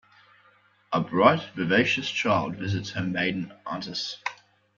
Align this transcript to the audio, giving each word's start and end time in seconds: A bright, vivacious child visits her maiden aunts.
A 0.91 0.99
bright, 0.99 1.43
vivacious 1.53 2.09
child 2.09 2.55
visits 2.55 2.89
her 2.89 3.03
maiden 3.03 3.53
aunts. 3.67 4.17